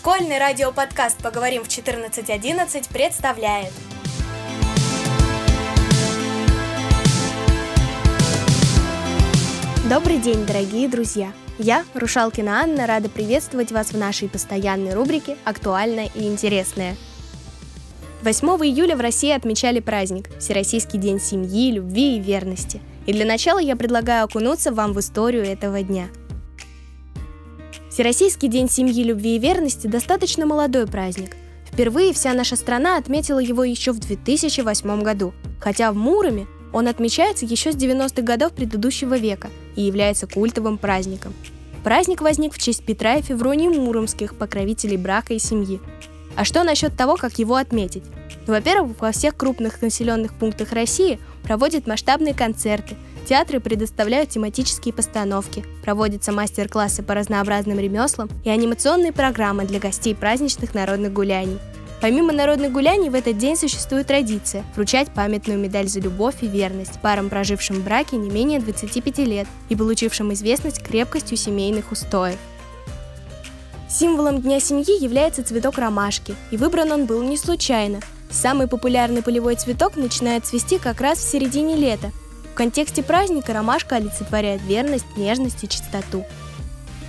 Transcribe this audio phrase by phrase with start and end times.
[0.00, 3.70] Школьный радиоподкаст «Поговорим в 14.11» представляет
[9.90, 11.34] Добрый день, дорогие друзья!
[11.58, 16.96] Я, Рушалкина Анна, рада приветствовать вас в нашей постоянной рубрике «Актуальное и интересное».
[18.22, 22.80] 8 июля в России отмечали праздник– Всероссийский день семьи, любви и верности.
[23.04, 26.08] И для начала я предлагаю окунуться вам в историю этого дня–
[28.00, 31.36] Всероссийский день семьи, любви и верности достаточно молодой праздник.
[31.70, 37.44] Впервые вся наша страна отметила его еще в 2008 году, хотя в Муроме он отмечается
[37.44, 41.34] еще с 90-х годов предыдущего века и является культовым праздником.
[41.84, 45.78] Праздник возник в честь Петра и Февронии Муромских, покровителей брака и семьи.
[46.36, 48.04] А что насчет того, как его отметить?
[48.46, 52.96] Во-первых, во всех крупных населенных пунктах России проводят масштабные концерты–
[53.30, 60.74] Театры предоставляют тематические постановки, проводятся мастер-классы по разнообразным ремеслам и анимационные программы для гостей праздничных
[60.74, 61.60] народных гуляний.
[62.00, 67.00] Помимо народных гуляний, в этот день существует традиция вручать памятную медаль за любовь и верность
[67.02, 72.38] парам, прожившим в браке не менее 25 лет и получившим известность крепкостью семейных устоев.
[73.88, 78.00] Символом Дня семьи является цветок ромашки, и выбран он был не случайно.
[78.28, 82.10] Самый популярный полевой цветок начинает цвести как раз в середине лета,
[82.50, 86.24] в контексте праздника ромашка олицетворяет верность, нежность и чистоту.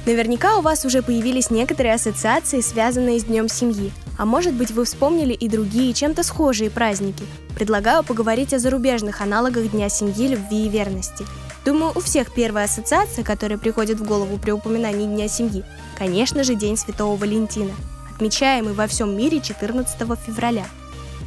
[0.05, 4.85] Наверняка у вас уже появились некоторые ассоциации, связанные с Днем семьи, а может быть вы
[4.85, 7.23] вспомнили и другие чем-то схожие праздники.
[7.55, 11.25] Предлагаю поговорить о зарубежных аналогах Дня семьи, любви и верности.
[11.65, 15.63] Думаю, у всех первая ассоциация, которая приходит в голову при упоминании Дня семьи,
[15.99, 17.73] конечно же, День Святого Валентина,
[18.15, 20.65] отмечаемый во всем мире 14 февраля.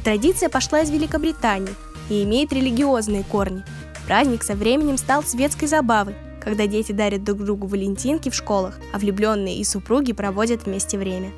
[0.03, 1.73] Традиция пошла из Великобритании
[2.09, 3.63] и имеет религиозные корни–
[4.05, 8.99] Праздник со временем стал светской забавой, когда дети дарят друг другу валентинки в школах, а
[8.99, 11.31] влюбленные и супруги проводят вместе время.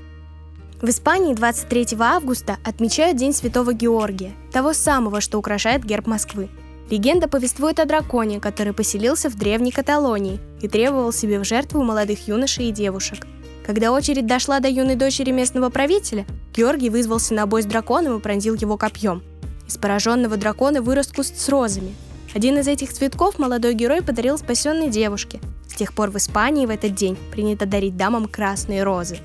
[0.81, 6.49] В Испании 23 августа отмечают День Святого Георгия, того самого, что украшает герб Москвы.
[6.91, 12.27] Легенда повествует о драконе, который поселился в древней Каталонии и требовал себе в жертву молодых
[12.27, 13.25] юношей и девушек.
[13.65, 16.25] Когда очередь дошла до юной дочери местного правителя,
[16.55, 19.23] Георгий вызвался на бой с драконом и пронзил его копьем.
[19.67, 21.93] Из пораженного дракона вырос куст с розами,
[22.37, 25.39] один из этих цветков молодой герой подарил спасенной девушке.
[25.67, 29.17] С тех пор в Испании в этот день принято дарить дамам красные розы.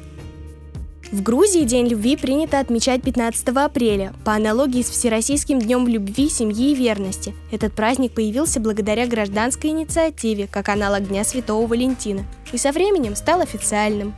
[1.10, 6.70] В Грузии День любви принято отмечать 15 апреля, по аналогии с Всероссийским днем любви, семьи
[6.70, 7.34] и верности.
[7.50, 13.42] Этот праздник появился благодаря гражданской инициативе, как аналог Дня Святого Валентина, и со временем стал
[13.42, 14.14] официальным.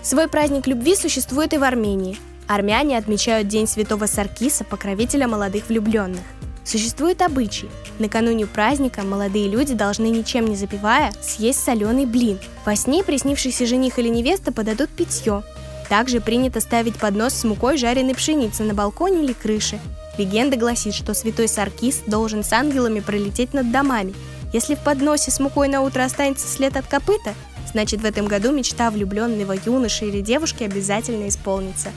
[0.00, 2.16] Свой праздник любви существует и в Армении.
[2.46, 6.22] Армяне отмечают День Святого Саркиса, покровителя молодых влюбленных.
[6.64, 7.68] Существует обычай.
[7.98, 12.38] Накануне праздника молодые люди должны, ничем не запивая, съесть соленый блин.
[12.64, 15.42] Во сне приснившийся жених или невеста подадут питье.
[15.88, 19.78] Также принято ставить поднос с мукой жареной пшеницы на балконе или крыше.
[20.18, 24.14] Легенда гласит, что святой Саркис должен с ангелами пролететь над домами.
[24.52, 27.34] Если в подносе с мукой на утро останется след от копыта,
[27.72, 31.90] значит в этом году мечта влюбленного юноши или девушки обязательно исполнится.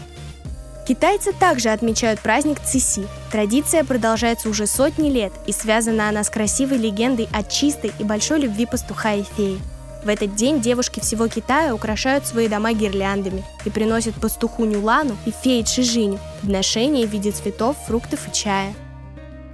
[0.88, 3.07] Китайцы также отмечают праздник Циси.
[3.31, 8.41] Традиция продолжается уже сотни лет, и связана она с красивой легендой о чистой и большой
[8.41, 9.59] любви пастуха и феи.
[10.03, 15.31] В этот день девушки всего Китая украшают свои дома гирляндами и приносят пастуху Нюлану и
[15.31, 18.75] фее Чижиню подношения в виде цветов, фруктов и чая.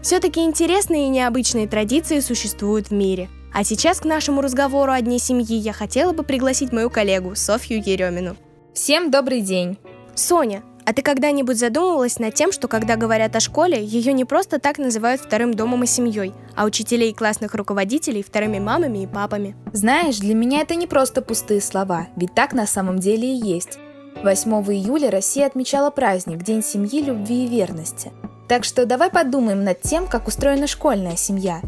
[0.02, 3.30] Все-таки интересные и необычные традиции существуют в мире.
[3.54, 7.78] А сейчас к нашему разговору о Дне семьи я хотела бы пригласить мою коллегу Софью
[7.78, 8.36] Еремину.
[8.74, 9.78] Всем добрый день!
[10.16, 14.60] Соня, а ты когда-нибудь задумывалась над тем, что когда говорят о школе, ее не просто
[14.60, 19.56] так называют вторым домом и семьей, а учителей и классных руководителей вторыми мамами и папами?
[19.72, 23.80] Знаешь, для меня это не просто пустые слова, ведь так на самом деле и есть.
[24.22, 28.12] 8 июля Россия отмечала праздник День семьи, любви и верности.
[28.50, 31.62] Так что давай подумаем над тем, как устроена школьная семья.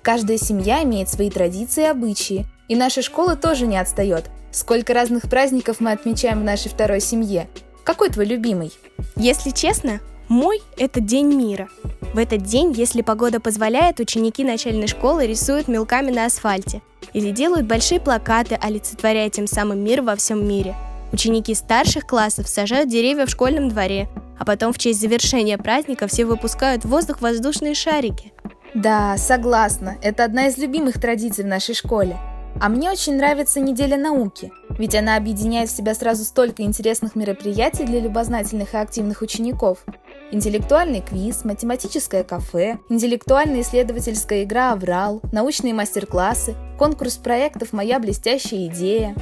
[0.00, 4.30] Каждая семья имеет свои традиции и обычаи, и наша школа тоже не отстает.
[4.52, 7.46] Сколько разных праздников мы отмечаем в нашей второй семье,
[7.84, 8.72] какой твой любимый?
[9.16, 11.68] Если честно, мой– это День мира.
[12.14, 16.82] В этот день, если погода позволяет, ученики начальной школы рисуют мелками на асфальте
[17.12, 20.74] или делают большие плакаты, олицетворяя тем самым мир во всем мире.
[21.12, 26.24] Ученики старших классов сажают деревья в школьном дворе, а потом в честь завершения праздника все
[26.24, 28.32] выпускают в воздух воздушные шарики.
[28.74, 32.16] Да, согласна, это одна из любимых традиций в нашей школе–
[32.58, 37.84] а мне очень нравится неделя науки, ведь она объединяет в себя сразу столько интересных мероприятий
[37.84, 39.84] для любознательных и активных учеников.
[40.32, 49.14] Интеллектуальный квиз, математическое кафе, интеллектуальная исследовательская игра «Аврал», научные мастер-классы, конкурс проектов «Моя блестящая идея».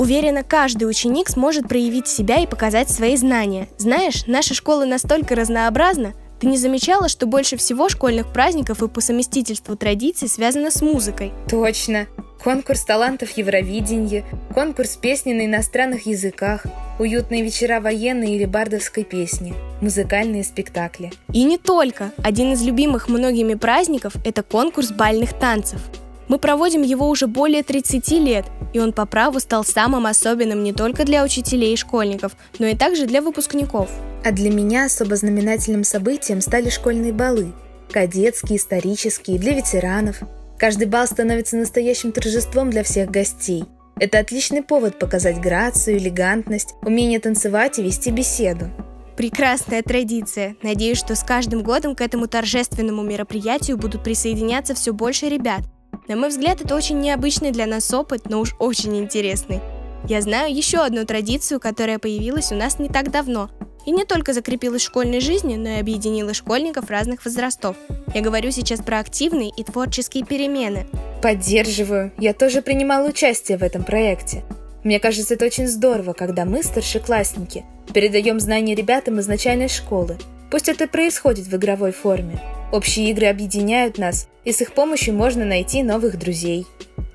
[0.00, 3.68] Уверена, каждый ученик сможет проявить себя и показать свои знания.
[3.78, 6.14] Знаешь, наша школа настолько разнообразна,
[6.44, 11.32] ты не замечала, что больше всего школьных праздников и по совместительству традиций связано с музыкой?
[11.48, 12.06] Точно.
[12.42, 16.66] Конкурс талантов Евровидения, конкурс песни на иностранных языках,
[16.98, 21.14] уютные вечера военной или бардовской песни, музыкальные спектакли.
[21.32, 22.12] И не только.
[22.22, 25.80] Один из любимых многими праздников– это конкурс бальных танцев.
[26.28, 30.72] Мы проводим его уже более 30 лет, и он по праву стал самым особенным не
[30.72, 33.90] только для учителей и школьников, но и также для выпускников.
[34.24, 37.52] А для меня особо знаменательным событием стали школьные балы.
[37.92, 40.20] Кадетские, исторические, для ветеранов.
[40.58, 43.64] Каждый бал становится настоящим торжеством для всех гостей.
[44.00, 48.70] Это отличный повод показать грацию, элегантность, умение танцевать и вести беседу.
[49.16, 50.56] Прекрасная традиция.
[50.62, 55.60] Надеюсь, что с каждым годом к этому торжественному мероприятию будут присоединяться все больше ребят.
[56.06, 59.60] На мой взгляд, это очень необычный для нас опыт, но уж очень интересный.
[60.06, 63.48] Я знаю еще одну традицию, которая появилась у нас не так давно,
[63.86, 67.76] и не только закрепилась в школьной жизни, но и объединила школьников разных возрастов.
[68.14, 70.86] Я говорю сейчас про активные и творческие перемены.
[71.22, 72.12] Поддерживаю.
[72.18, 74.44] Я тоже принимала участие в этом проекте.
[74.84, 77.64] Мне кажется, это очень здорово, когда мы, старшеклассники,
[77.94, 80.18] передаем знания ребятам из начальной школы.
[80.50, 82.38] Пусть это происходит в игровой форме.
[82.74, 86.66] Общие игры объединяют нас, и с их помощью можно найти новых друзей.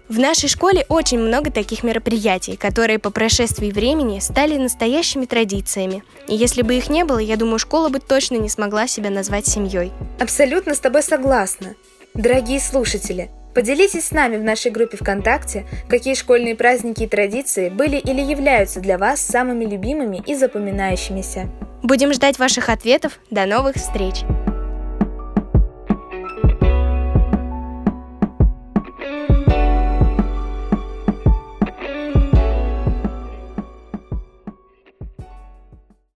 [0.08, 6.02] В нашей школе очень много таких мероприятий, которые по прошествии времени стали настоящими традициями.
[6.30, 9.48] И если бы их не было, я думаю, школа бы точно не смогла себя назвать
[9.48, 9.92] семьей.
[10.18, 11.76] Абсолютно с тобой согласна.
[12.14, 17.98] Дорогие слушатели, поделитесь с нами в нашей группе ВКонтакте, какие школьные праздники и традиции были
[17.98, 21.50] или являются для вас самыми любимыми и запоминающимися.
[21.84, 23.20] Будем ждать ваших ответов.
[23.30, 24.24] До новых встреч!